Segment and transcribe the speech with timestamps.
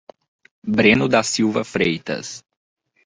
[0.67, 2.43] Breno da Silva Freitas